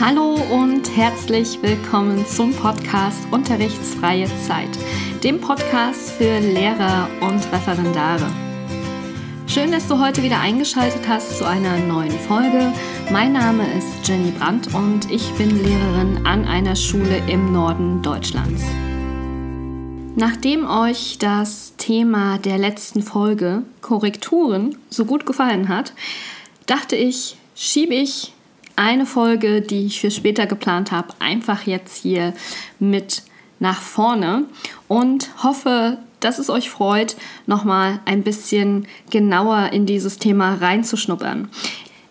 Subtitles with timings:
[0.00, 4.70] Hallo und herzlich willkommen zum Podcast Unterrichtsfreie Zeit,
[5.22, 8.26] dem Podcast für Lehrer und Referendare.
[9.46, 12.72] Schön, dass du heute wieder eingeschaltet hast zu einer neuen Folge.
[13.12, 18.64] Mein Name ist Jenny Brandt und ich bin Lehrerin an einer Schule im Norden Deutschlands.
[20.16, 25.92] Nachdem euch das Thema der letzten Folge Korrekturen so gut gefallen hat,
[26.64, 28.32] dachte ich, schiebe ich
[28.80, 32.32] eine Folge, die ich für später geplant habe, einfach jetzt hier
[32.78, 33.22] mit
[33.58, 34.46] nach vorne
[34.88, 37.14] und hoffe, dass es euch freut,
[37.46, 41.50] nochmal ein bisschen genauer in dieses Thema reinzuschnuppern.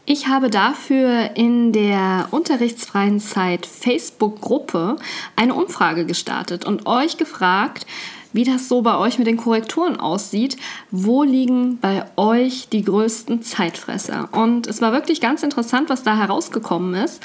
[0.05, 4.97] Ich habe dafür in der unterrichtsfreien Zeit Facebook-Gruppe
[5.35, 7.87] eine Umfrage gestartet und euch gefragt,
[8.33, 10.57] wie das so bei euch mit den Korrekturen aussieht.
[10.91, 14.29] Wo liegen bei euch die größten Zeitfresser?
[14.31, 17.21] Und es war wirklich ganz interessant, was da herausgekommen ist.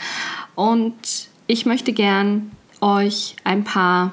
[0.55, 4.12] Und ich möchte gern euch ein paar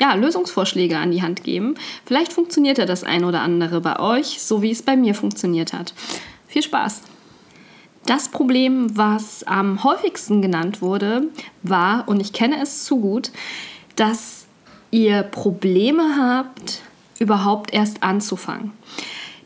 [0.00, 1.76] ja, Lösungsvorschläge an die Hand geben.
[2.04, 5.72] Vielleicht funktioniert ja das ein oder andere bei euch, so wie es bei mir funktioniert
[5.72, 5.94] hat.
[6.48, 7.02] Viel Spaß!
[8.06, 11.28] Das Problem, was am häufigsten genannt wurde,
[11.62, 13.30] war, und ich kenne es zu gut,
[13.96, 14.43] dass
[14.94, 16.80] ihr Probleme habt,
[17.18, 18.70] überhaupt erst anzufangen.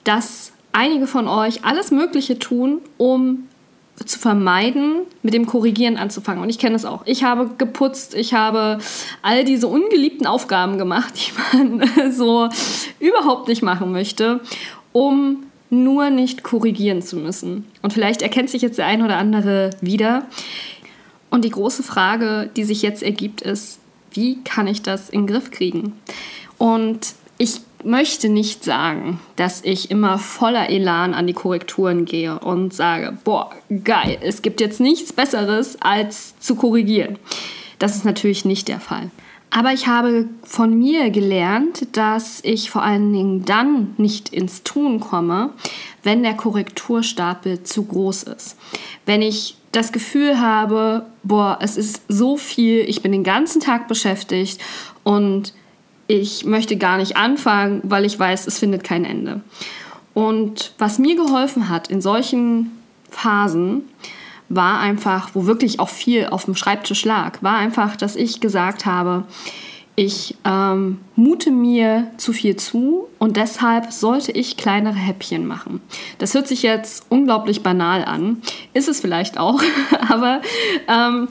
[0.04, 3.48] Dass einige von euch alles Mögliche tun, um
[4.04, 6.42] zu vermeiden, mit dem Korrigieren anzufangen.
[6.42, 7.02] Und ich kenne es auch.
[7.06, 8.78] Ich habe geputzt, ich habe
[9.22, 11.14] all diese ungeliebten Aufgaben gemacht,
[11.54, 12.48] die man so
[13.00, 14.40] überhaupt nicht machen möchte,
[14.92, 17.66] um nur nicht korrigieren zu müssen.
[17.80, 20.26] Und vielleicht erkennt sich jetzt der ein oder andere wieder.
[21.30, 23.80] Und die große Frage, die sich jetzt ergibt, ist,
[24.12, 25.94] wie kann ich das in den Griff kriegen?
[26.58, 32.74] Und ich möchte nicht sagen, dass ich immer voller Elan an die Korrekturen gehe und
[32.74, 33.50] sage, boah,
[33.84, 37.18] geil, es gibt jetzt nichts Besseres als zu korrigieren.
[37.78, 39.10] Das ist natürlich nicht der Fall.
[39.50, 45.00] Aber ich habe von mir gelernt, dass ich vor allen Dingen dann nicht ins Tun
[45.00, 45.50] komme,
[46.02, 48.58] wenn der Korrekturstapel zu groß ist.
[49.06, 53.86] Wenn ich das Gefühl habe, boah, es ist so viel, ich bin den ganzen Tag
[53.86, 54.60] beschäftigt
[55.04, 55.52] und
[56.06, 59.42] ich möchte gar nicht anfangen, weil ich weiß, es findet kein Ende.
[60.14, 62.70] Und was mir geholfen hat in solchen
[63.10, 63.82] Phasen,
[64.48, 68.86] war einfach, wo wirklich auch viel auf dem Schreibtisch lag, war einfach, dass ich gesagt
[68.86, 69.24] habe,
[69.98, 75.80] ich ähm, mute mir zu viel zu und deshalb sollte ich kleinere Häppchen machen.
[76.18, 78.40] Das hört sich jetzt unglaublich banal an,
[78.74, 79.60] ist es vielleicht auch,
[80.08, 80.40] aber
[80.86, 81.26] ähm,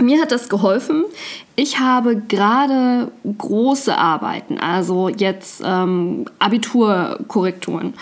[0.00, 1.04] mir hat das geholfen.
[1.56, 7.92] Ich habe gerade große Arbeiten, also jetzt ähm, Abiturkorrekturen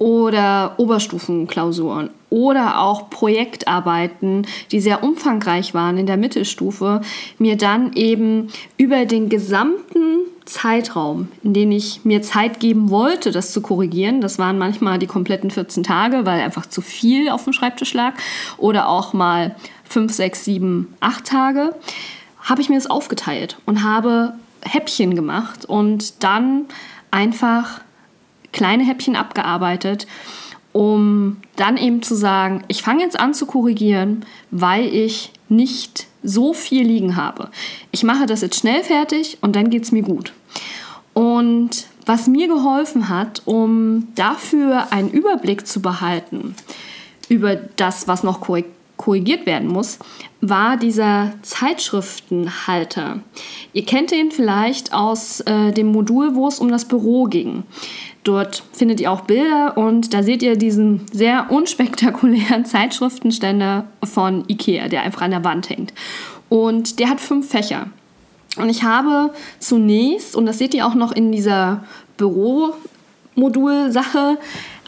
[0.00, 7.00] oder Oberstufenklausuren oder auch Projektarbeiten, die sehr umfangreich waren in der Mittelstufe,
[7.38, 13.52] mir dann eben über den gesamten Zeitraum, in den ich mir Zeit geben wollte, das
[13.52, 17.52] zu korrigieren, das waren manchmal die kompletten 14 Tage, weil einfach zu viel auf dem
[17.52, 18.14] Schreibtisch lag,
[18.58, 19.54] oder auch mal
[19.88, 21.74] 5, 6, 7, 8 Tage,
[22.40, 26.64] habe ich mir das aufgeteilt und habe Häppchen gemacht und dann
[27.12, 27.80] einfach
[28.50, 30.08] kleine Häppchen abgearbeitet
[30.74, 36.52] um dann eben zu sagen, ich fange jetzt an zu korrigieren, weil ich nicht so
[36.52, 37.48] viel liegen habe.
[37.92, 40.32] Ich mache das jetzt schnell fertig und dann geht es mir gut.
[41.12, 46.56] Und was mir geholfen hat, um dafür einen Überblick zu behalten
[47.28, 48.40] über das, was noch
[48.96, 49.98] korrigiert werden muss,
[50.40, 53.20] war dieser Zeitschriftenhalter.
[53.72, 57.64] Ihr kennt ihn vielleicht aus äh, dem Modul, wo es um das Büro ging.
[58.24, 64.88] Dort findet ihr auch Bilder und da seht ihr diesen sehr unspektakulären Zeitschriftenständer von Ikea,
[64.88, 65.92] der einfach an der Wand hängt.
[66.48, 67.88] Und der hat fünf Fächer.
[68.56, 71.82] Und ich habe zunächst, und das seht ihr auch noch in dieser
[72.16, 74.38] Büromodul-Sache,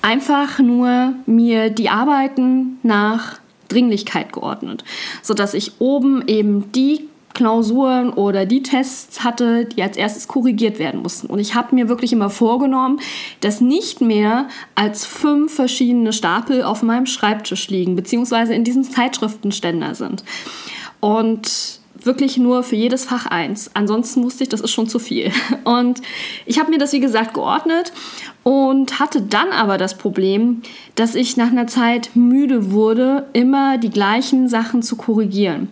[0.03, 4.85] einfach nur mir die Arbeiten nach Dringlichkeit geordnet,
[5.23, 11.03] sodass ich oben eben die Klausuren oder die Tests hatte, die als erstes korrigiert werden
[11.03, 11.27] mussten.
[11.27, 12.99] Und ich habe mir wirklich immer vorgenommen,
[13.43, 19.95] dass nicht mehr als fünf verschiedene Stapel auf meinem Schreibtisch liegen, beziehungsweise in diesem Zeitschriftenständer
[19.95, 20.25] sind.
[21.01, 23.71] Und wirklich nur für jedes Fach eins.
[23.75, 25.31] Ansonsten wusste ich, das ist schon zu viel.
[25.65, 26.01] Und
[26.47, 27.93] ich habe mir das, wie gesagt, geordnet
[28.43, 30.63] und hatte dann aber das Problem,
[30.95, 35.69] dass ich nach einer Zeit müde wurde, immer die gleichen Sachen zu korrigieren.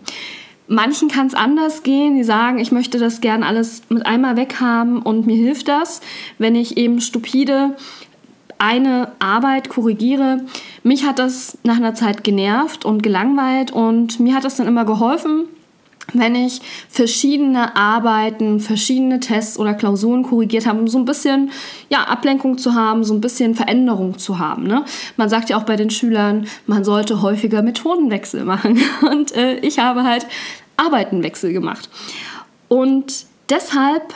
[0.67, 2.15] Manchen kann es anders gehen.
[2.15, 6.01] Die sagen, ich möchte das gern alles mit einmal weghaben und mir hilft das,
[6.37, 7.75] wenn ich eben stupide
[8.57, 10.41] eine Arbeit korrigiere,
[10.83, 14.85] mich hat das nach einer Zeit genervt und gelangweilt und mir hat das dann immer
[14.85, 15.45] geholfen,
[16.13, 21.51] wenn ich verschiedene Arbeiten, verschiedene Tests oder Klausuren korrigiert habe, um so ein bisschen
[21.89, 24.63] ja, Ablenkung zu haben, so ein bisschen Veränderung zu haben.
[24.63, 24.85] Ne?
[25.17, 28.79] Man sagt ja auch bei den Schülern, man sollte häufiger Methodenwechsel machen.
[29.11, 30.27] Und äh, ich habe halt
[30.77, 31.89] Arbeitenwechsel gemacht.
[32.67, 34.13] Und deshalb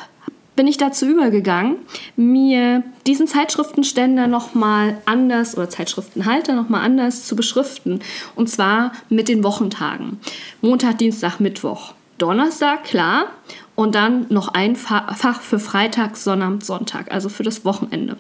[0.59, 1.77] bin ich dazu übergegangen,
[2.17, 8.01] mir diesen Zeitschriftenständer nochmal anders oder Zeitschriftenhalter nochmal anders zu beschriften.
[8.35, 10.19] Und zwar mit den Wochentagen.
[10.59, 13.27] Montag, Dienstag, Mittwoch, Donnerstag, klar.
[13.75, 18.17] Und dann noch ein Fach für Freitag, Sonnabend, Sonntag, also für das Wochenende.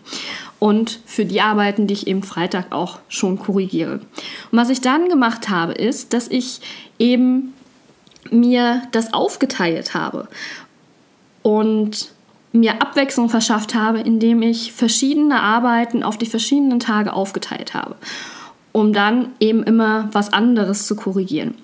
[0.59, 3.99] Und für die Arbeiten, die ich eben Freitag auch schon korrigiere.
[4.49, 6.61] Und was ich dann gemacht habe, ist, dass ich
[6.99, 7.53] eben
[8.31, 10.29] mir das aufgeteilt habe.
[11.41, 12.13] Und
[12.51, 17.95] mir Abwechslung verschafft habe, indem ich verschiedene Arbeiten auf die verschiedenen Tage aufgeteilt habe,
[18.71, 21.55] um dann eben immer was anderes zu korrigieren.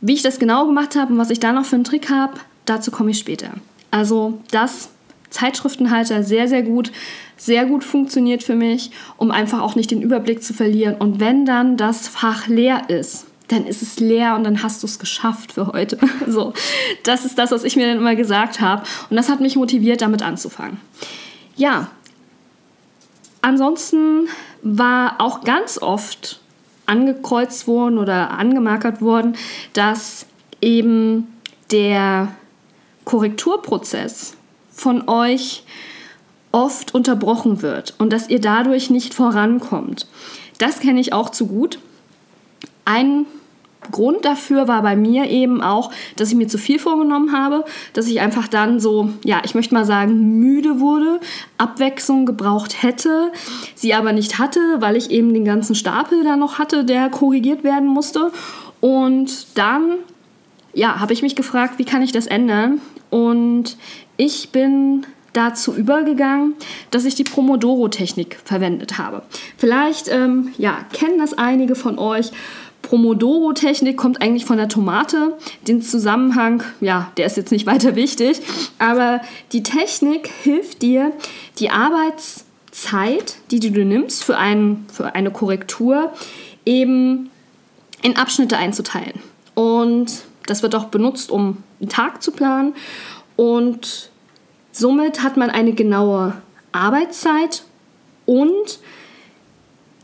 [0.00, 2.34] Wie ich das genau gemacht habe und was ich da noch für einen Trick habe,
[2.66, 3.50] dazu komme ich später.
[3.90, 4.90] Also das
[5.30, 6.92] Zeitschriftenhalter sehr, sehr gut,
[7.36, 10.96] sehr gut funktioniert für mich, um einfach auch nicht den Überblick zu verlieren.
[10.96, 14.86] Und wenn dann das Fach leer ist, dann ist es leer und dann hast du
[14.86, 15.98] es geschafft für heute.
[16.26, 16.54] So,
[17.02, 18.82] das ist das, was ich mir dann immer gesagt habe.
[19.10, 20.80] Und das hat mich motiviert, damit anzufangen.
[21.56, 21.88] Ja,
[23.42, 24.28] ansonsten
[24.62, 26.40] war auch ganz oft
[26.86, 29.36] angekreuzt worden oder angemarkert worden,
[29.74, 30.26] dass
[30.60, 31.28] eben
[31.70, 32.28] der
[33.04, 34.34] Korrekturprozess
[34.70, 35.64] von euch
[36.52, 40.06] oft unterbrochen wird und dass ihr dadurch nicht vorankommt.
[40.58, 41.78] Das kenne ich auch zu gut.
[42.84, 43.26] Ein
[43.90, 48.08] Grund dafür war bei mir eben auch, dass ich mir zu viel vorgenommen habe, dass
[48.08, 51.20] ich einfach dann so, ja, ich möchte mal sagen, müde wurde,
[51.58, 53.32] Abwechslung gebraucht hätte,
[53.74, 57.64] sie aber nicht hatte, weil ich eben den ganzen Stapel da noch hatte, der korrigiert
[57.64, 58.32] werden musste.
[58.80, 59.96] Und dann,
[60.72, 62.80] ja, habe ich mich gefragt, wie kann ich das ändern?
[63.10, 63.76] Und
[64.16, 66.54] ich bin dazu übergegangen,
[66.90, 69.22] dass ich die Pomodoro-Technik verwendet habe.
[69.58, 72.30] Vielleicht ähm, ja, kennen das einige von euch.
[72.84, 75.36] Pomodoro-Technik kommt eigentlich von der Tomate.
[75.66, 78.40] Den Zusammenhang, ja, der ist jetzt nicht weiter wichtig,
[78.78, 79.20] aber
[79.52, 81.12] die Technik hilft dir,
[81.58, 86.12] die Arbeitszeit, die du nimmst für, ein, für eine Korrektur,
[86.64, 87.30] eben
[88.02, 89.20] in Abschnitte einzuteilen.
[89.54, 92.74] Und das wird auch benutzt, um einen Tag zu planen.
[93.36, 94.10] Und
[94.72, 96.34] somit hat man eine genaue
[96.72, 97.64] Arbeitszeit
[98.26, 98.78] und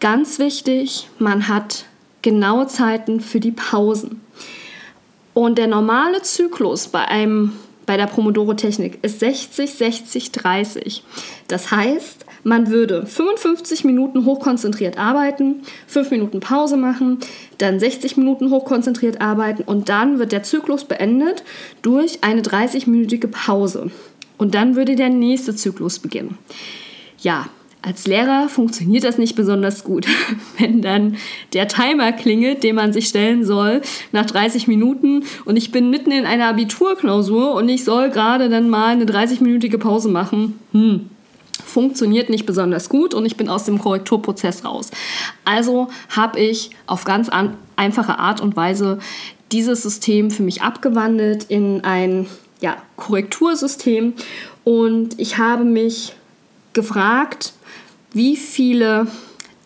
[0.01, 1.85] ganz wichtig, man hat
[2.23, 4.21] genaue Zeiten für die Pausen.
[5.35, 7.53] Und der normale Zyklus bei einem
[7.91, 11.03] bei der Pomodoro-Technik ist 60, 60, 30.
[11.49, 17.19] Das heißt, man würde 55 Minuten hochkonzentriert arbeiten, 5 Minuten Pause machen,
[17.59, 21.43] dann 60 Minuten hochkonzentriert arbeiten und dann wird der Zyklus beendet
[21.83, 23.91] durch eine 30-minütige Pause.
[24.39, 26.39] Und dann würde der nächste Zyklus beginnen.
[27.19, 27.49] Ja,
[27.83, 30.07] als Lehrer funktioniert das nicht besonders gut,
[30.59, 31.17] wenn dann
[31.53, 33.83] der Timer klingelt, den man sich stellen soll,
[34.13, 38.69] nach 30 Minuten und ich bin mitten in einer Abiturklausur und ich soll gerade dann
[38.69, 40.59] mal eine 30-minütige Pause machen.
[40.73, 41.11] Hm,
[41.65, 44.91] funktioniert nicht besonders gut und ich bin aus dem Korrekturprozess raus.
[45.45, 47.31] Also habe ich auf ganz
[47.77, 48.99] einfache Art und Weise
[49.53, 52.27] dieses System für mich abgewandelt in ein
[52.61, 54.15] ja, Korrektursystem
[54.65, 56.15] und ich habe mich
[56.73, 57.53] gefragt,
[58.13, 59.07] wie viele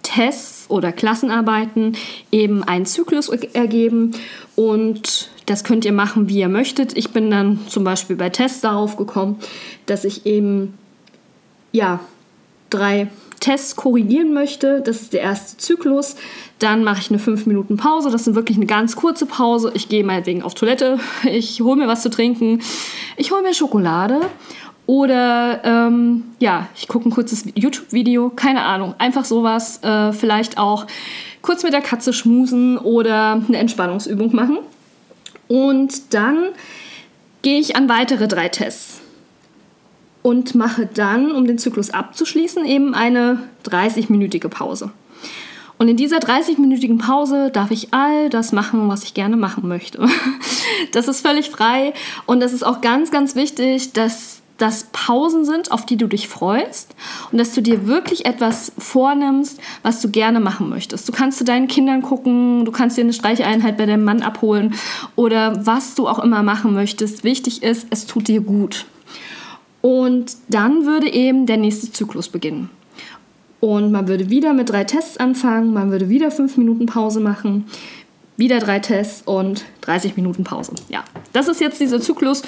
[0.02, 1.96] Tests oder Klassenarbeiten
[2.30, 4.12] eben einen Zyklus ergeben
[4.54, 6.96] und das könnt ihr machen, wie ihr möchtet.
[6.96, 9.38] Ich bin dann zum Beispiel bei Tests darauf gekommen,
[9.86, 10.74] dass ich eben
[11.72, 12.00] ja
[12.70, 13.08] drei
[13.40, 14.80] Tests korrigieren möchte.
[14.80, 16.16] Das ist der erste Zyklus.
[16.60, 18.10] Dann mache ich eine 5 Minuten Pause.
[18.10, 19.70] Das ist wirklich eine ganz kurze Pause.
[19.74, 20.98] Ich gehe meinetwegen auf Toilette.
[21.30, 22.62] Ich hole mir was zu trinken.
[23.18, 24.20] Ich hole mir Schokolade.
[24.86, 29.82] Oder ähm, ja, ich gucke ein kurzes YouTube-Video, keine Ahnung, einfach sowas.
[29.82, 30.86] Äh, vielleicht auch
[31.40, 34.58] kurz mit der Katze schmusen oder eine Entspannungsübung machen.
[35.48, 36.48] Und dann
[37.42, 39.00] gehe ich an weitere drei Tests
[40.22, 44.90] und mache dann, um den Zyklus abzuschließen, eben eine 30-minütige Pause.
[45.76, 50.06] Und in dieser 30-minütigen Pause darf ich all das machen, was ich gerne machen möchte.
[50.92, 51.92] Das ist völlig frei
[52.26, 56.28] und das ist auch ganz, ganz wichtig, dass das Pausen sind, auf die du dich
[56.28, 56.94] freust
[57.32, 61.08] und dass du dir wirklich etwas vornimmst, was du gerne machen möchtest.
[61.08, 64.74] Du kannst zu deinen Kindern gucken, du kannst dir eine Streicheinheit bei deinem Mann abholen
[65.16, 67.24] oder was du auch immer machen möchtest.
[67.24, 68.86] Wichtig ist, es tut dir gut.
[69.80, 72.70] Und dann würde eben der nächste Zyklus beginnen.
[73.60, 77.66] Und man würde wieder mit drei Tests anfangen, man würde wieder fünf Minuten Pause machen,
[78.36, 80.74] wieder drei Tests und 30 Minuten Pause.
[80.88, 82.42] Ja, das ist jetzt dieser Zyklus,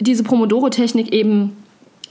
[0.00, 1.56] diese Pomodoro-Technik eben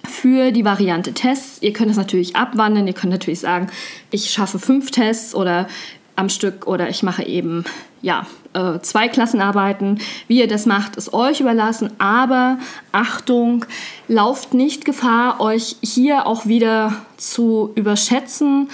[0.07, 1.61] für die Variante Tests.
[1.61, 3.67] Ihr könnt es natürlich abwandeln, ihr könnt natürlich sagen,
[4.11, 5.67] ich schaffe fünf Tests oder
[6.15, 7.63] am Stück oder ich mache eben
[8.01, 9.99] ja, äh, zwei Klassenarbeiten.
[10.27, 11.91] Wie ihr das macht, ist euch überlassen.
[11.99, 12.59] Aber
[12.91, 13.65] Achtung,
[14.07, 18.69] lauft nicht Gefahr, euch hier auch wieder zu überschätzen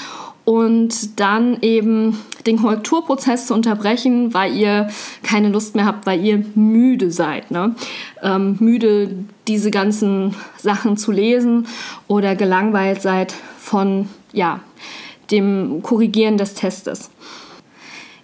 [0.49, 4.89] und dann eben den Korrekturprozess zu unterbrechen, weil ihr
[5.21, 7.51] keine Lust mehr habt, weil ihr müde seid.
[7.51, 7.75] Ne?
[8.23, 11.67] Ähm, müde, diese ganzen Sachen zu lesen
[12.07, 14.61] oder gelangweilt seid von ja,
[15.29, 17.11] dem Korrigieren des Testes.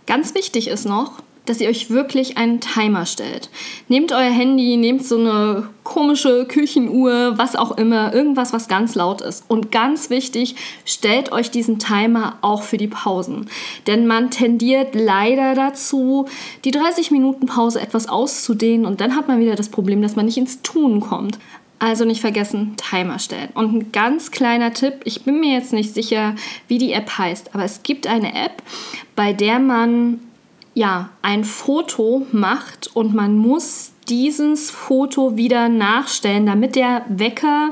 [0.07, 3.49] Ganz wichtig ist noch, dass ihr euch wirklich einen Timer stellt.
[3.87, 9.21] Nehmt euer Handy, nehmt so eine komische Küchenuhr, was auch immer, irgendwas, was ganz laut
[9.21, 9.45] ist.
[9.47, 13.47] Und ganz wichtig, stellt euch diesen Timer auch für die Pausen.
[13.87, 16.27] Denn man tendiert leider dazu,
[16.65, 20.25] die 30 Minuten Pause etwas auszudehnen und dann hat man wieder das Problem, dass man
[20.25, 21.39] nicht ins Tun kommt.
[21.77, 23.49] Also nicht vergessen, Timer stellen.
[23.53, 26.35] Und ein ganz kleiner Tipp, ich bin mir jetzt nicht sicher,
[26.69, 28.63] wie die App heißt, aber es gibt eine App,
[29.15, 30.21] bei der man
[30.75, 37.71] ja, ein Foto macht und man muss dieses Foto wieder nachstellen, damit der Wecker,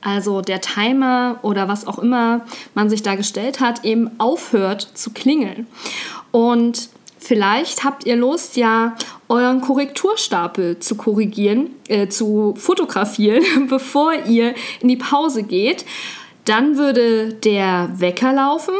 [0.00, 5.10] also der Timer oder was auch immer man sich da gestellt hat, eben aufhört zu
[5.10, 5.66] klingeln.
[6.30, 8.96] Und vielleicht habt ihr Lust, ja,
[9.28, 15.84] euren Korrekturstapel zu korrigieren, äh, zu fotografieren, bevor ihr in die Pause geht.
[16.44, 18.74] Dann würde der Wecker laufen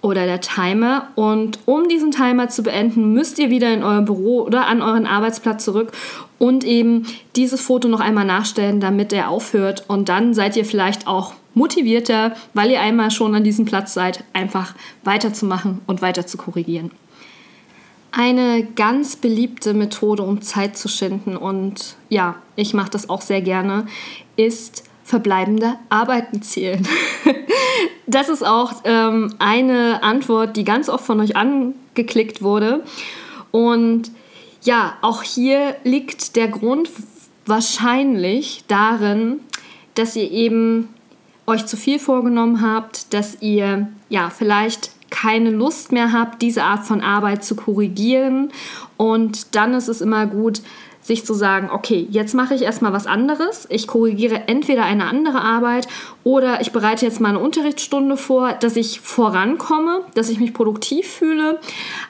[0.00, 1.08] oder der Timer.
[1.14, 5.06] Und um diesen Timer zu beenden, müsst ihr wieder in euer Büro oder an euren
[5.06, 5.92] Arbeitsplatz zurück
[6.38, 9.84] und eben dieses Foto noch einmal nachstellen, damit er aufhört.
[9.88, 14.24] Und dann seid ihr vielleicht auch motivierter, weil ihr einmal schon an diesem Platz seid,
[14.32, 14.74] einfach
[15.04, 16.90] weiterzumachen und weiter zu korrigieren.
[18.10, 23.42] Eine ganz beliebte Methode, um Zeit zu schinden, und ja, ich mache das auch sehr
[23.42, 23.86] gerne,
[24.36, 26.86] ist verbleibende Arbeiten zählen.
[28.06, 32.84] das ist auch ähm, eine Antwort, die ganz oft von euch angeklickt wurde.
[33.50, 34.10] Und
[34.62, 36.90] ja, auch hier liegt der Grund
[37.46, 39.40] wahrscheinlich darin,
[39.94, 40.90] dass ihr eben
[41.46, 46.84] euch zu viel vorgenommen habt, dass ihr ja vielleicht keine Lust mehr habt, diese Art
[46.84, 48.52] von Arbeit zu korrigieren.
[48.98, 50.60] Und dann ist es immer gut,
[51.08, 53.66] sich zu sagen, okay, jetzt mache ich erstmal was anderes.
[53.70, 55.88] Ich korrigiere entweder eine andere Arbeit
[56.22, 61.08] oder ich bereite jetzt mal eine Unterrichtsstunde vor, dass ich vorankomme, dass ich mich produktiv
[61.08, 61.60] fühle,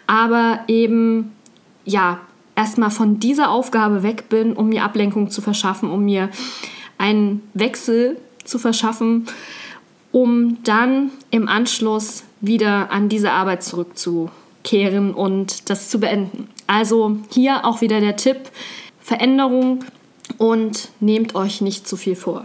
[0.08, 1.30] aber eben
[1.84, 2.18] ja,
[2.56, 6.28] erstmal von dieser Aufgabe weg bin, um mir Ablenkung zu verschaffen, um mir
[6.98, 9.26] einen Wechsel zu verschaffen,
[10.10, 16.48] um dann im Anschluss wieder an diese Arbeit zurückzukehren und das zu beenden.
[16.66, 18.38] Also hier auch wieder der Tipp,
[19.08, 19.86] Veränderung
[20.36, 22.44] und nehmt euch nicht zu viel vor.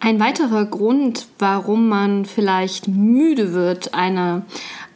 [0.00, 4.42] Ein weiterer Grund, warum man vielleicht müde wird, eine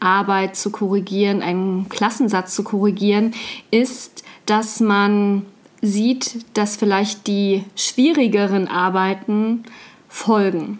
[0.00, 3.32] Arbeit zu korrigieren, einen Klassensatz zu korrigieren,
[3.70, 5.46] ist, dass man
[5.80, 9.64] sieht, dass vielleicht die schwierigeren Arbeiten
[10.11, 10.78] folgen.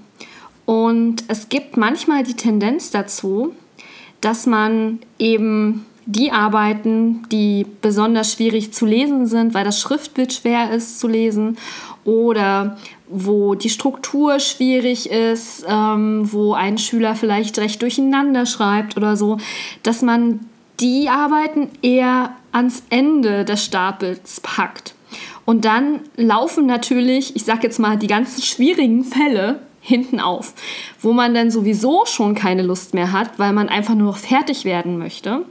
[0.67, 3.55] Und es gibt manchmal die Tendenz dazu,
[4.21, 10.73] dass man eben die Arbeiten, die besonders schwierig zu lesen sind, weil das Schriftbild schwer
[10.73, 11.57] ist zu lesen
[12.05, 12.77] oder
[13.09, 19.39] wo die Struktur schwierig ist, ähm, wo ein Schüler vielleicht recht durcheinander schreibt oder so,
[19.83, 20.41] dass man
[20.81, 24.95] die Arbeiten eher ans Ende des Stapels packt.
[25.45, 30.55] Und dann laufen natürlich, ich sag jetzt mal, die ganzen schwierigen Fälle hinten auf,
[31.01, 34.65] wo man dann sowieso schon keine Lust mehr hat, weil man einfach nur noch fertig
[34.65, 35.45] werden möchte.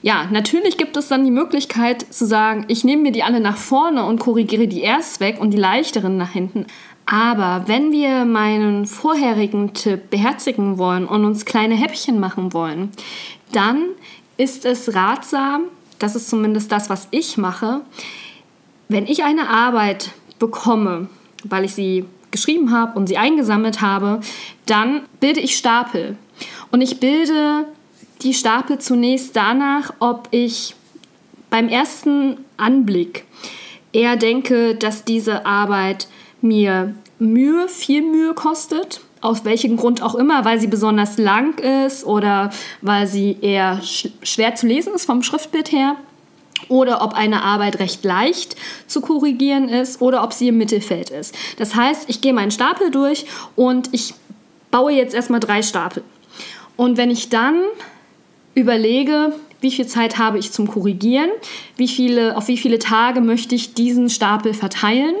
[0.00, 3.56] Ja, natürlich gibt es dann die Möglichkeit zu sagen, ich nehme mir die alle nach
[3.56, 6.66] vorne und korrigiere die erst weg und die leichteren nach hinten.
[7.04, 12.90] Aber wenn wir meinen vorherigen Tipp beherzigen wollen und uns kleine Häppchen machen wollen,
[13.52, 13.82] dann
[14.36, 15.64] ist es ratsam,
[15.98, 17.80] das ist zumindest das, was ich mache,
[18.88, 21.08] wenn ich eine Arbeit bekomme,
[21.44, 24.20] weil ich sie geschrieben habe und sie eingesammelt habe,
[24.66, 26.16] dann bilde ich Stapel.
[26.70, 27.66] Und ich bilde
[28.22, 30.74] die Stapel zunächst danach, ob ich
[31.50, 33.24] beim ersten Anblick
[33.92, 36.08] eher denke, dass diese Arbeit
[36.40, 42.04] mir Mühe, viel Mühe kostet, aus welchem Grund auch immer, weil sie besonders lang ist
[42.04, 42.50] oder
[42.82, 45.96] weil sie eher schwer zu lesen ist vom Schriftbild her
[46.68, 51.34] oder ob eine Arbeit recht leicht zu korrigieren ist oder ob sie im Mittelfeld ist.
[51.56, 54.14] Das heißt, ich gehe meinen Stapel durch und ich
[54.70, 56.02] baue jetzt erstmal drei Stapel.
[56.76, 57.62] Und wenn ich dann
[58.54, 61.30] überlege, wie viel Zeit habe ich zum Korrigieren,
[61.76, 65.14] wie viele, auf wie viele Tage möchte ich diesen Stapel verteilen,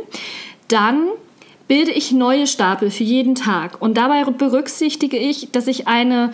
[0.68, 1.08] dann
[1.66, 3.80] bilde ich neue Stapel für jeden Tag.
[3.80, 6.32] Und dabei berücksichtige ich, dass ich eine,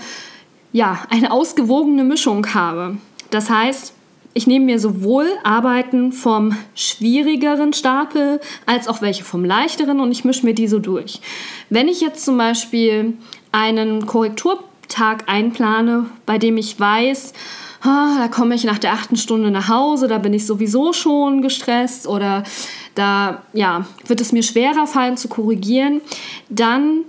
[0.73, 2.99] ja, eine ausgewogene Mischung habe.
[3.31, 3.95] Das heißt,
[4.35, 10.25] ich nehme mir sowohl Arbeiten vom schwierigeren Stapel als auch welche vom leichteren und ich
[10.25, 11.21] mische mir die so durch.
[11.71, 13.15] Wenn ich jetzt zum Beispiel
[13.53, 17.33] einen Korrekturtag einplane, bei dem ich weiß,
[17.83, 21.41] ah, da komme ich nach der achten Stunde nach Hause, da bin ich sowieso schon
[21.41, 22.43] gestresst oder
[22.97, 26.01] da ja, wird es mir schwerer fallen zu korrigieren,
[26.49, 27.03] dann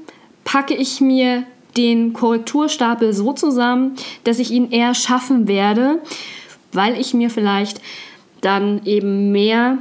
[0.44, 1.44] packe ich mir
[1.76, 6.02] den Korrekturstapel so zusammen, dass ich ihn eher schaffen werde,
[6.76, 7.82] weil ich mir vielleicht
[8.42, 9.78] dann eben mehr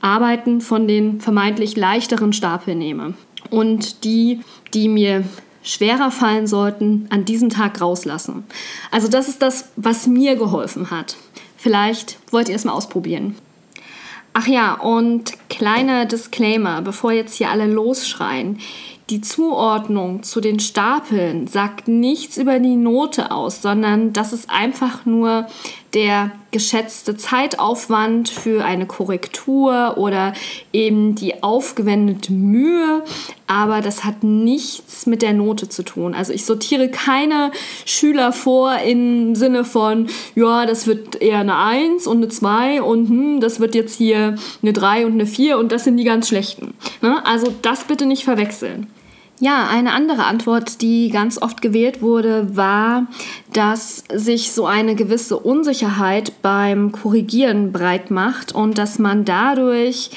[0.00, 3.14] Arbeiten von den vermeintlich leichteren Stapeln nehme
[3.50, 4.40] und die,
[4.72, 5.24] die mir
[5.62, 8.44] schwerer fallen sollten, an diesem Tag rauslassen.
[8.90, 11.16] Also das ist das, was mir geholfen hat.
[11.56, 13.36] Vielleicht wollt ihr es mal ausprobieren.
[14.32, 18.60] Ach ja, und kleiner Disclaimer, bevor jetzt hier alle losschreien.
[19.10, 25.04] Die Zuordnung zu den Stapeln sagt nichts über die Note aus, sondern das ist einfach
[25.04, 25.46] nur
[25.94, 30.32] der geschätzte Zeitaufwand für eine Korrektur oder
[30.72, 33.02] eben die aufgewendete Mühe,
[33.46, 36.14] aber das hat nichts mit der Note zu tun.
[36.14, 37.50] Also ich sortiere keine
[37.84, 43.08] Schüler vor im Sinne von, ja, das wird eher eine 1 und eine 2 und
[43.08, 46.28] hm, das wird jetzt hier eine 3 und eine 4 und das sind die ganz
[46.28, 46.74] schlechten.
[47.02, 47.24] Ne?
[47.24, 48.86] Also das bitte nicht verwechseln.
[49.42, 53.06] Ja, eine andere Antwort, die ganz oft gewählt wurde, war,
[53.54, 60.10] dass sich so eine gewisse Unsicherheit beim Korrigieren breit macht und dass man dadurch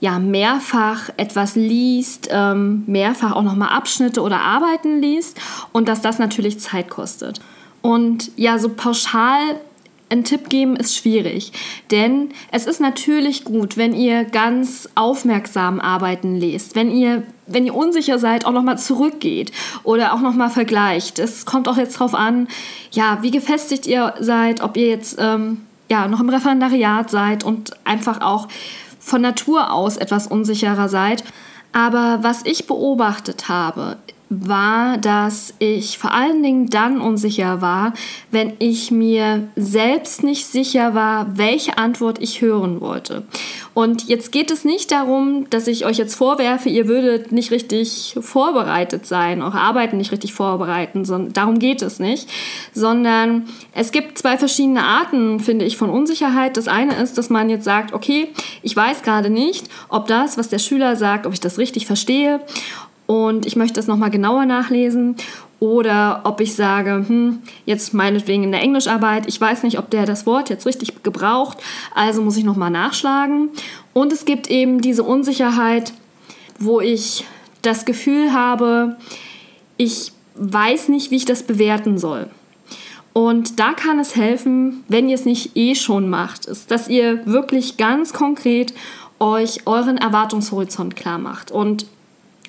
[0.00, 6.18] ja mehrfach etwas liest, ähm, mehrfach auch nochmal Abschnitte oder Arbeiten liest und dass das
[6.18, 7.40] natürlich Zeit kostet.
[7.82, 9.60] Und ja, so pauschal
[10.08, 11.52] einen Tipp geben ist schwierig,
[11.90, 17.74] denn es ist natürlich gut, wenn ihr ganz aufmerksam Arbeiten lest, wenn ihr wenn ihr
[17.74, 19.52] unsicher seid, auch nochmal zurückgeht
[19.84, 21.20] oder auch nochmal vergleicht.
[21.20, 22.48] Es kommt auch jetzt darauf an,
[22.90, 27.70] ja, wie gefestigt ihr seid, ob ihr jetzt ähm, ja, noch im Referendariat seid und
[27.84, 28.48] einfach auch
[28.98, 31.22] von Natur aus etwas unsicherer seid.
[31.72, 37.92] Aber was ich beobachtet habe, war, dass ich vor allen Dingen dann unsicher war,
[38.32, 43.22] wenn ich mir selbst nicht sicher war, welche Antwort ich hören wollte.
[43.72, 48.16] Und jetzt geht es nicht darum, dass ich euch jetzt vorwerfe, ihr würdet nicht richtig
[48.20, 52.28] vorbereitet sein, eure Arbeiten nicht richtig vorbereiten, sondern darum geht es nicht,
[52.72, 56.56] sondern es gibt zwei verschiedene Arten, finde ich, von Unsicherheit.
[56.56, 58.28] Das eine ist, dass man jetzt sagt, okay,
[58.62, 62.40] ich weiß gerade nicht, ob das, was der Schüler sagt, ob ich das richtig verstehe
[63.06, 65.16] und ich möchte es nochmal genauer nachlesen
[65.58, 70.04] oder ob ich sage, hm, jetzt meinetwegen in der Englischarbeit, ich weiß nicht, ob der
[70.04, 71.58] das Wort jetzt richtig gebraucht,
[71.94, 73.50] also muss ich nochmal nachschlagen.
[73.94, 75.94] Und es gibt eben diese Unsicherheit,
[76.58, 77.24] wo ich
[77.62, 78.96] das Gefühl habe,
[79.78, 82.28] ich weiß nicht, wie ich das bewerten soll.
[83.14, 87.24] Und da kann es helfen, wenn ihr es nicht eh schon macht, ist, dass ihr
[87.26, 88.74] wirklich ganz konkret
[89.18, 91.50] euch euren Erwartungshorizont klar macht.
[91.50, 91.86] Und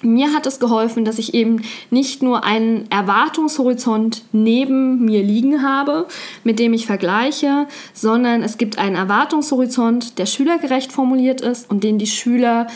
[0.01, 6.07] mir hat es geholfen, dass ich eben nicht nur einen Erwartungshorizont neben mir liegen habe,
[6.43, 11.97] mit dem ich vergleiche, sondern es gibt einen Erwartungshorizont, der schülergerecht formuliert ist und den
[11.97, 12.67] die Schüler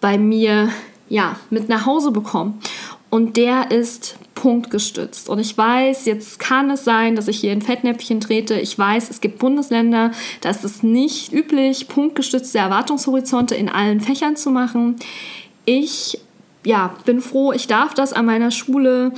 [0.00, 0.68] bei mir
[1.08, 2.60] ja, mit nach Hause bekommen.
[3.08, 5.28] Und der ist punktgestützt.
[5.28, 8.54] Und ich weiß, jetzt kann es sein, dass ich hier in Fettnäpfchen trete.
[8.60, 10.10] Ich weiß, es gibt Bundesländer,
[10.40, 14.96] da ist es nicht üblich, punktgestützte Erwartungshorizonte in allen Fächern zu machen.
[15.64, 16.18] Ich
[16.66, 19.12] ja, bin froh, ich darf das an meiner Schule.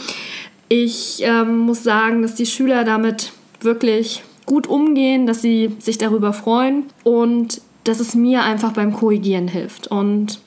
[0.69, 6.33] Ich ähm, muss sagen, dass die Schüler damit wirklich gut umgehen, dass sie sich darüber
[6.33, 9.87] freuen und dass es mir einfach beim Korrigieren hilft.
[9.87, 10.41] Und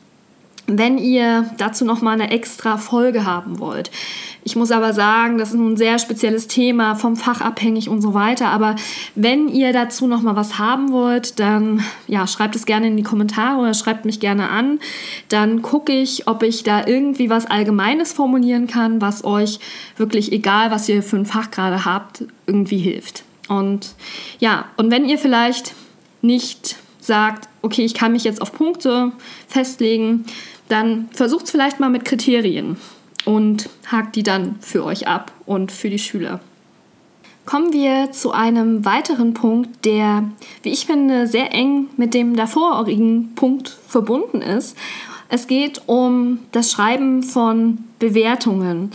[0.68, 3.90] wenn ihr dazu noch mal eine extra Folge haben wollt,
[4.44, 8.16] ich muss aber sagen, das ist ein sehr spezielles Thema, vom Fach abhängig und so
[8.16, 8.48] weiter.
[8.48, 8.76] Aber
[9.14, 13.04] wenn ihr dazu noch mal was haben wollt, dann ja, schreibt es gerne in die
[13.04, 14.80] Kommentare oder schreibt mich gerne an.
[15.30, 19.60] Dann gucke ich, ob ich da irgendwie was Allgemeines formulieren kann, was euch
[19.98, 23.24] wirklich, egal was ihr für ein Fach gerade habt, irgendwie hilft.
[23.48, 23.94] Und
[24.40, 25.76] ja, und wenn ihr vielleicht
[26.24, 29.12] nicht sagt, okay, ich kann mich jetzt auf Punkte
[29.48, 30.26] festlegen,
[30.68, 32.78] dann versucht es vielleicht mal mit Kriterien
[33.26, 36.40] und hakt die dann für euch ab und für die Schüler.
[37.46, 40.26] Kommen wir zu einem weiteren Punkt, der,
[40.64, 44.78] wie ich finde, sehr eng mit dem davorigen Punkt verbunden ist.
[45.28, 48.92] Es geht um das Schreiben von Bewertungen.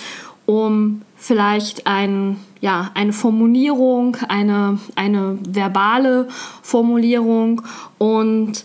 [0.46, 6.28] um vielleicht ein, ja, eine Formulierung, eine, eine verbale
[6.62, 7.62] Formulierung.
[7.98, 8.64] Und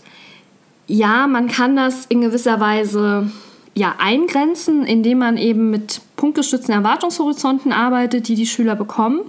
[0.85, 3.31] ja, man kann das in gewisser Weise
[3.81, 9.21] ja, eingrenzen, indem man eben mit punktgestützten Erwartungshorizonten arbeitet, die die Schüler bekommen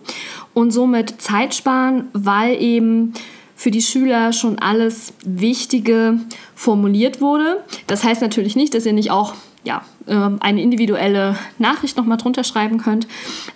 [0.52, 3.14] und somit Zeit sparen, weil eben
[3.56, 6.20] für die Schüler schon alles Wichtige
[6.54, 7.64] formuliert wurde.
[7.86, 9.32] Das heißt natürlich nicht, dass ihr nicht auch
[9.64, 13.08] ja, ähm, eine individuelle Nachricht nochmal drunter schreiben könnt.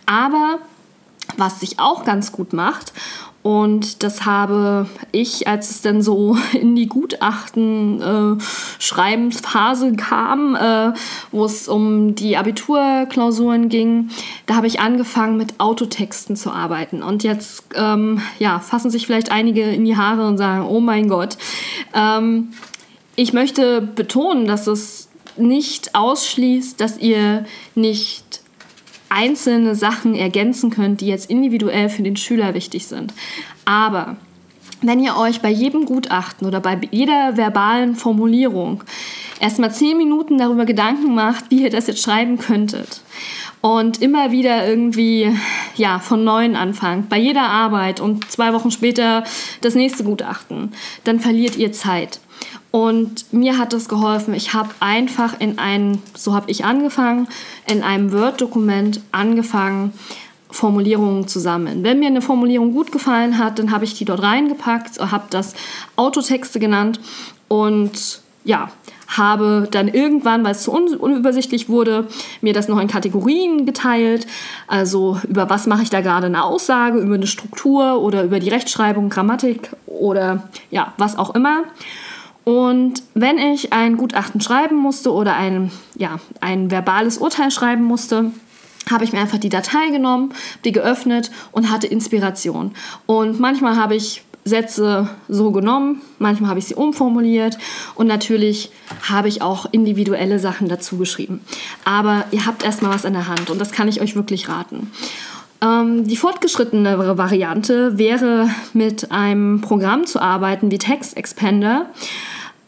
[0.06, 0.60] Aber
[1.36, 2.94] was sich auch ganz gut macht,
[3.46, 10.92] und das habe ich, als es dann so in die Gutachten-Schreibensphase äh, kam, äh,
[11.30, 14.10] wo es um die Abiturklausuren ging,
[14.46, 17.04] da habe ich angefangen mit Autotexten zu arbeiten.
[17.04, 21.08] Und jetzt ähm, ja, fassen sich vielleicht einige in die Haare und sagen, oh mein
[21.08, 21.38] Gott.
[21.94, 22.48] Ähm,
[23.14, 27.44] ich möchte betonen, dass es nicht ausschließt, dass ihr
[27.76, 28.40] nicht
[29.08, 33.12] einzelne Sachen ergänzen könnt, die jetzt individuell für den Schüler wichtig sind.
[33.64, 34.16] Aber
[34.82, 38.84] wenn ihr euch bei jedem Gutachten oder bei jeder verbalen Formulierung
[39.40, 43.00] erstmal zehn Minuten darüber Gedanken macht, wie ihr das jetzt schreiben könntet
[43.60, 45.36] und immer wieder irgendwie
[45.76, 49.24] ja von neuem anfangt, bei jeder Arbeit und zwei Wochen später
[49.60, 50.72] das nächste Gutachten,
[51.04, 52.20] dann verliert ihr Zeit.
[52.70, 54.34] Und mir hat das geholfen.
[54.34, 57.26] Ich habe einfach in einem, so habe ich angefangen,
[57.70, 59.92] in einem Word-Dokument angefangen,
[60.50, 61.82] Formulierungen zu sammeln.
[61.84, 65.54] Wenn mir eine Formulierung gut gefallen hat, dann habe ich die dort reingepackt, habe das
[65.96, 67.00] Autotexte genannt
[67.48, 68.70] und ja,
[69.08, 72.06] habe dann irgendwann, weil es zu un unübersichtlich wurde,
[72.40, 74.26] mir das noch in Kategorien geteilt.
[74.66, 78.48] Also über was mache ich da gerade eine Aussage, über eine Struktur oder über die
[78.48, 81.64] Rechtschreibung, Grammatik oder ja, was auch immer.
[82.44, 88.30] Und wenn ich ein Gutachten schreiben musste oder ein, ja, ein verbales Urteil schreiben musste,
[88.90, 90.32] habe ich mir einfach die Datei genommen,
[90.64, 92.72] die geöffnet und hatte Inspiration.
[93.06, 97.58] Und manchmal habe ich Sätze so genommen, manchmal habe ich sie umformuliert
[97.96, 98.70] und natürlich
[99.02, 101.40] habe ich auch individuelle Sachen dazu geschrieben.
[101.84, 104.90] Aber ihr habt erstmal was in der Hand und das kann ich euch wirklich raten.
[105.60, 111.86] Ähm, die fortgeschrittene Variante wäre mit einem Programm zu arbeiten wie Text Expander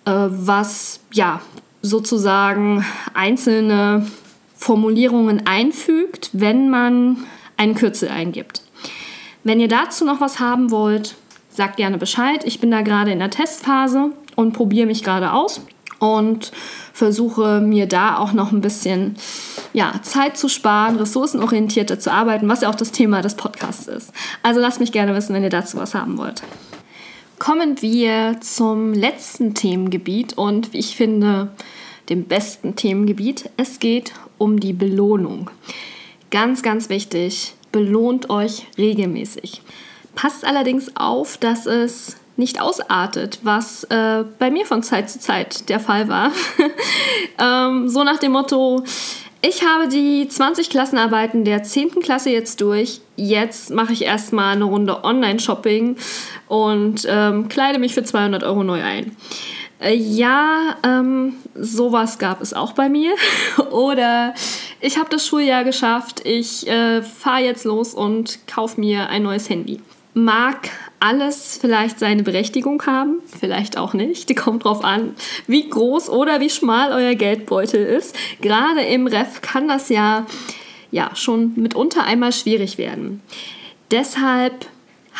[0.05, 1.41] äh, was ja
[1.83, 4.07] sozusagen einzelne
[4.57, 7.19] Formulierungen einfügt, wenn man
[7.57, 8.62] einen Kürzel eingibt.
[9.45, 11.14] Wenn ihr dazu noch was haben wollt,
[11.59, 12.44] sagt gerne Bescheid.
[12.44, 15.61] Ich bin da gerade in der Testphase und probiere mich gerade aus
[15.99, 16.53] und
[16.92, 19.16] versuche mir da auch noch ein bisschen
[19.73, 24.12] ja, Zeit zu sparen, ressourcenorientierter zu arbeiten, was ja auch das Thema des Podcasts ist.
[24.42, 26.42] Also lasst mich gerne wissen, wenn ihr dazu was haben wollt
[27.38, 31.53] kommen wir zum letzten Themengebiet und wie ich finde,
[32.09, 33.51] dem besten Themengebiet.
[33.57, 35.51] Es geht um die Belohnung.
[36.31, 39.62] Ganz, ganz wichtig, belohnt euch regelmäßig.
[40.19, 45.69] Passt allerdings auf, dass es nicht ausartet, was äh, bei mir von Zeit zu Zeit
[45.69, 46.33] der Fall war.
[47.41, 48.83] ähm, so nach dem Motto,
[49.43, 52.01] ich habe die 20 Klassenarbeiten der 10.
[52.01, 53.01] Klasse jetzt durch.
[53.15, 55.95] Jetzt mache ich erstmal eine Runde Online-Shopping
[56.49, 59.17] und ähm, kleide mich für 200 Euro neu ein.
[59.81, 63.15] Äh, ja, ähm, sowas gab es auch bei mir.
[63.71, 64.35] Oder
[64.81, 69.49] ich habe das Schuljahr geschafft, ich äh, fahre jetzt los und kaufe mir ein neues
[69.49, 69.81] Handy.
[70.25, 74.29] Mag alles vielleicht seine Berechtigung haben, vielleicht auch nicht.
[74.29, 75.15] Die kommt drauf an,
[75.47, 78.17] wie groß oder wie schmal euer Geldbeutel ist.
[78.41, 80.27] Gerade im Ref kann das ja,
[80.91, 83.23] ja schon mitunter einmal schwierig werden.
[83.93, 84.67] Deshalb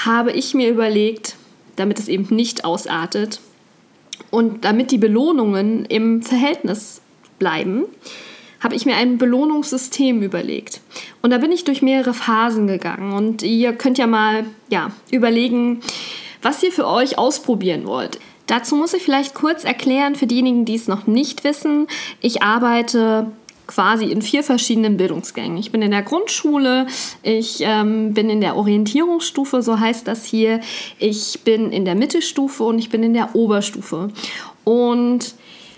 [0.05, 1.37] habe ich mir überlegt,
[1.77, 3.41] damit es eben nicht ausartet
[4.31, 7.01] und damit die Belohnungen im Verhältnis
[7.39, 7.85] bleiben,
[8.61, 10.81] habe ich mir ein Belohnungssystem überlegt.
[11.23, 13.13] Und da bin ich durch mehrere Phasen gegangen.
[13.13, 15.81] Und ihr könnt ja mal ja, überlegen,
[16.43, 18.19] was ihr für euch ausprobieren wollt.
[18.47, 21.87] Dazu muss ich vielleicht kurz erklären, für diejenigen, die es noch nicht wissen,
[22.21, 23.31] ich arbeite
[23.67, 25.59] quasi in vier verschiedenen Bildungsgängen.
[25.59, 26.87] Ich bin in der Grundschule,
[27.23, 30.61] ich ähm, bin in der Orientierungsstufe, so heißt das hier,
[30.99, 34.09] ich bin in der Mittelstufe und ich bin in der Oberstufe.
[34.65, 35.35] Und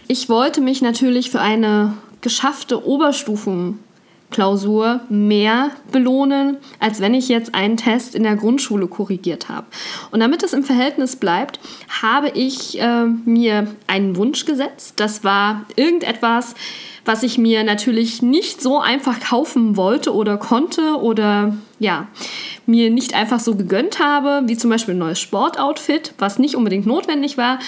[0.07, 7.77] ich wollte mich natürlich für eine geschaffte Oberstufenklausur mehr belohnen, als wenn ich jetzt einen
[7.77, 9.67] Test in der Grundschule korrigiert habe.
[10.11, 11.59] Und damit es im Verhältnis bleibt,
[12.03, 14.95] habe ich äh, mir einen Wunsch gesetzt.
[14.97, 16.55] Das war irgendetwas,
[17.05, 22.09] was ich mir natürlich nicht so einfach kaufen wollte oder konnte oder ja,
[22.67, 26.87] mir nicht einfach so gegönnt habe, wie zum Beispiel ein neues Sportoutfit, was nicht unbedingt
[26.87, 27.59] notwendig war,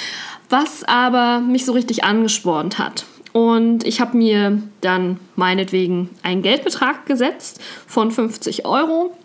[0.48, 3.06] was aber mich so richtig angespornt hat.
[3.32, 9.16] Und ich habe mir dann meinetwegen einen Geldbetrag gesetzt von 50 Euro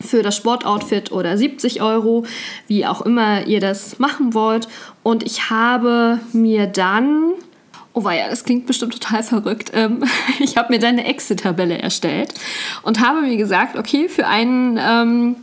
[0.00, 2.24] für das Sportoutfit oder 70 Euro,
[2.66, 4.68] wie auch immer ihr das machen wollt.
[5.02, 7.32] Und ich habe mir dann,
[7.92, 10.04] oh ja, das klingt bestimmt total verrückt, ähm,
[10.38, 12.34] ich habe mir dann eine Exit-Tabelle erstellt
[12.82, 15.36] und habe mir gesagt, okay, für einen ähm,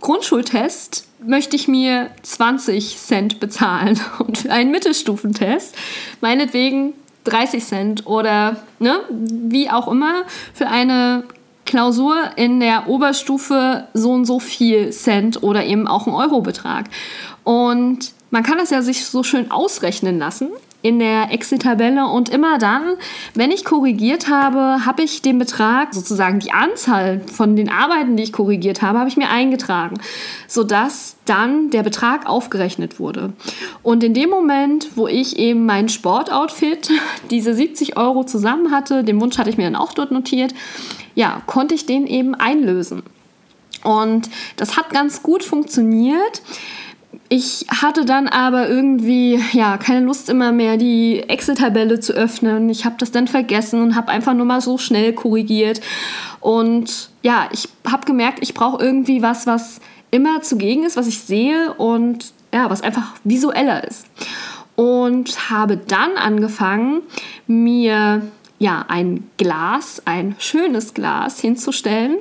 [0.00, 5.74] Grundschultest möchte ich mir 20 Cent bezahlen und für einen Mittelstufentest
[6.20, 6.94] meinetwegen
[7.28, 11.24] 30 Cent oder ne, wie auch immer für eine
[11.64, 16.86] Klausur in der Oberstufe so und so viel Cent oder eben auch ein Eurobetrag.
[17.44, 20.48] Und man kann das ja sich so schön ausrechnen lassen
[20.80, 22.94] in der Excel-Tabelle und immer dann,
[23.34, 28.22] wenn ich korrigiert habe, habe ich den Betrag, sozusagen die Anzahl von den Arbeiten, die
[28.22, 29.98] ich korrigiert habe, habe ich mir eingetragen,
[30.46, 33.32] sodass dann der Betrag aufgerechnet wurde.
[33.82, 36.90] Und in dem Moment, wo ich eben mein Sportoutfit,
[37.30, 40.54] diese 70 Euro zusammen hatte, den Wunsch hatte ich mir dann auch dort notiert,
[41.16, 43.02] ja, konnte ich den eben einlösen.
[43.82, 46.42] Und das hat ganz gut funktioniert.
[47.30, 52.70] Ich hatte dann aber irgendwie ja keine Lust immer mehr die Excel-Tabelle zu öffnen.
[52.70, 55.80] Ich habe das dann vergessen und habe einfach nur mal so schnell korrigiert.
[56.40, 61.20] Und ja, ich habe gemerkt, ich brauche irgendwie was, was immer zugegen ist, was ich
[61.20, 64.06] sehe und ja, was einfach visueller ist.
[64.74, 67.02] Und habe dann angefangen,
[67.46, 68.22] mir
[68.58, 72.16] ja ein Glas, ein schönes Glas hinzustellen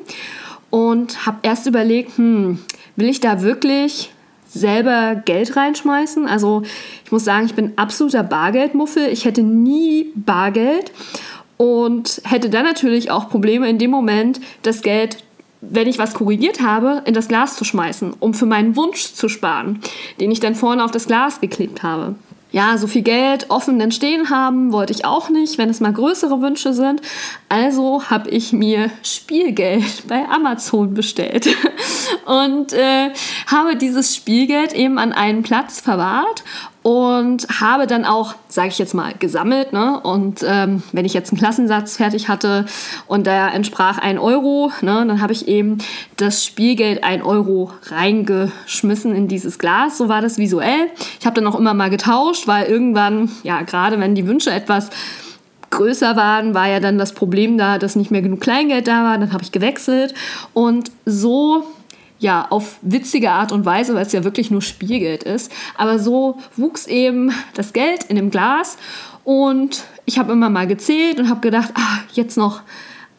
[0.70, 2.60] und habe erst überlegt, hm,
[2.96, 4.12] will ich da wirklich
[4.50, 6.28] selber Geld reinschmeißen.
[6.28, 6.64] Also
[7.06, 9.08] ich muss sagen, ich bin absoluter Bargeldmuffel.
[9.08, 10.92] Ich hätte nie Bargeld
[11.58, 15.18] und hätte dann natürlich auch Probleme in dem Moment, das Geld,
[15.62, 19.28] wenn ich was korrigiert habe, in das Glas zu schmeißen, um für meinen Wunsch zu
[19.28, 19.80] sparen,
[20.20, 22.16] den ich dann vorne auf das Glas geklebt habe
[22.52, 25.92] ja, so viel Geld offen denn stehen haben wollte ich auch nicht, wenn es mal
[25.92, 27.02] größere Wünsche sind.
[27.50, 31.48] Also habe ich mir Spielgeld bei Amazon bestellt
[32.26, 33.12] und äh,
[33.48, 36.44] habe dieses Spielgeld eben an einen Platz verwahrt
[36.88, 39.74] und habe dann auch, sage ich jetzt mal, gesammelt.
[39.74, 40.00] Ne?
[40.00, 42.66] Und ähm, wenn ich jetzt einen Klassensatz fertig hatte
[43.08, 45.80] und der entsprach 1 Euro, ne, dann habe ich eben
[46.16, 49.98] das Spielgeld 1 Euro reingeschmissen in dieses Glas.
[49.98, 50.88] So war das visuell.
[51.20, 54.90] Ich habe dann auch immer mal getauscht, weil irgendwann, ja, gerade wenn die Wünsche etwas
[55.72, 59.18] größer waren, war ja dann das Problem da, dass nicht mehr genug Kleingeld da war.
[59.18, 60.14] Dann habe ich gewechselt
[60.54, 61.66] und so
[62.20, 65.52] ja, auf witzige Art und Weise, weil es ja wirklich nur Spielgeld ist.
[65.78, 68.78] Aber so wuchs eben das Geld in dem Glas
[69.24, 72.62] und ich habe immer mal gezählt und habe gedacht, ah, jetzt noch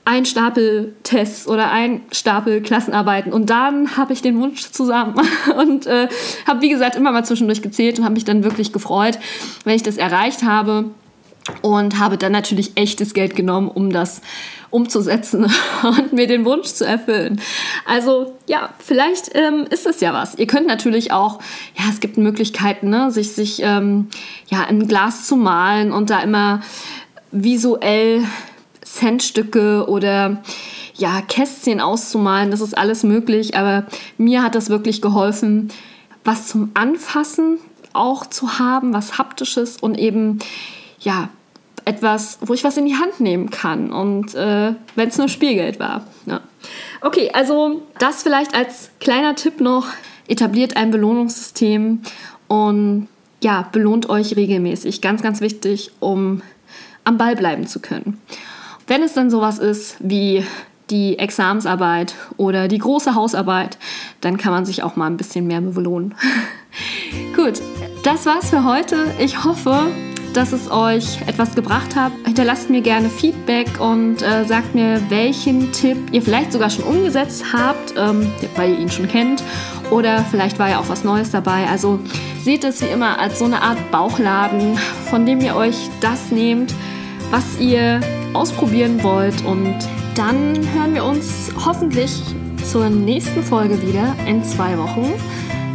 [0.04, 5.14] ein Stapel Tests oder ein Stapel Klassenarbeiten und dann habe ich den Wunsch zusammen
[5.58, 6.08] und äh,
[6.46, 9.18] habe wie gesagt immer mal zwischendurch gezählt und habe mich dann wirklich gefreut,
[9.64, 10.86] wenn ich das erreicht habe
[11.62, 14.20] und habe dann natürlich echtes Geld genommen, um das
[14.70, 15.50] umzusetzen
[15.82, 17.40] und mir den Wunsch zu erfüllen.
[17.86, 20.34] Also ja, vielleicht ähm, ist es ja was.
[20.36, 21.40] Ihr könnt natürlich auch,
[21.76, 24.08] ja, es gibt Möglichkeiten, ne, sich, sich ähm,
[24.48, 26.60] ja, ein Glas zu malen und da immer
[27.30, 28.24] visuell
[28.82, 30.42] Centstücke oder
[30.94, 32.50] ja, Kästchen auszumalen.
[32.50, 35.70] Das ist alles möglich, aber mir hat das wirklich geholfen,
[36.24, 37.58] was zum Anfassen
[37.92, 40.40] auch zu haben, was haptisches und eben
[41.00, 41.28] ja,
[41.88, 43.90] etwas, wo ich was in die Hand nehmen kann.
[43.90, 46.06] Und äh, wenn es nur Spielgeld war.
[46.26, 46.40] Ja.
[47.00, 49.86] Okay, also das vielleicht als kleiner Tipp noch.
[50.28, 52.02] Etabliert ein Belohnungssystem
[52.48, 53.08] und
[53.42, 55.00] ja, belohnt euch regelmäßig.
[55.00, 56.42] Ganz, ganz wichtig, um
[57.04, 58.20] am Ball bleiben zu können.
[58.86, 60.44] Wenn es dann sowas ist wie
[60.90, 63.78] die Examensarbeit oder die große Hausarbeit,
[64.20, 66.14] dann kann man sich auch mal ein bisschen mehr belohnen.
[67.34, 67.62] Gut,
[68.02, 69.06] das war's für heute.
[69.18, 69.90] Ich hoffe,
[70.38, 72.12] dass es euch etwas gebracht hat.
[72.24, 77.46] Hinterlasst mir gerne Feedback und äh, sagt mir, welchen Tipp ihr vielleicht sogar schon umgesetzt
[77.52, 79.42] habt, ähm, weil ihr ihn schon kennt.
[79.90, 81.66] Oder vielleicht war ja auch was Neues dabei.
[81.68, 81.98] Also
[82.44, 84.78] seht es wie immer als so eine Art Bauchladen,
[85.10, 86.72] von dem ihr euch das nehmt,
[87.32, 88.00] was ihr
[88.32, 89.44] ausprobieren wollt.
[89.44, 89.74] Und
[90.14, 92.22] dann hören wir uns hoffentlich
[92.70, 95.12] zur nächsten Folge wieder in zwei Wochen.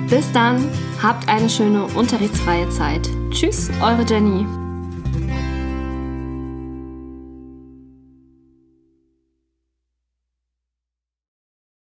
[0.09, 0.63] Bis dann,
[1.03, 3.09] habt eine schöne unterrichtsfreie Zeit.
[3.29, 4.47] Tschüss, eure Jenny.